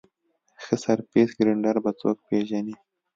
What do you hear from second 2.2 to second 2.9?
پېژني؟